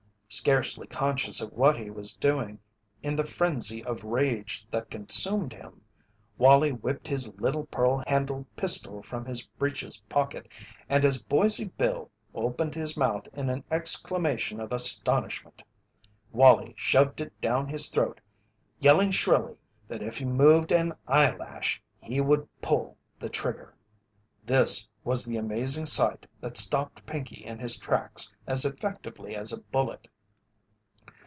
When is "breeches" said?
9.45-9.97